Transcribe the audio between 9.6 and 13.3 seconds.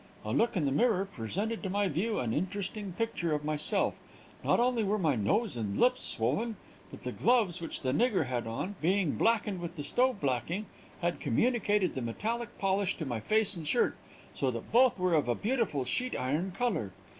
with the stove blacking, had communicated the metallic polish to my